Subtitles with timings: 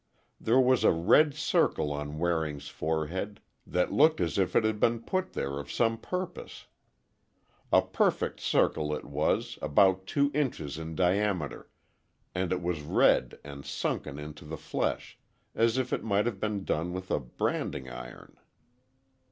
[0.39, 5.01] There was a red circle on Waring's forehead, that looked as if it had been
[5.03, 6.65] put there of some purpose.
[7.71, 11.69] A perfect circle it was, about two inches in diameter,
[12.33, 15.19] and it was red and sunken into the flesh,
[15.53, 18.35] as if it might have been done with a branding iron.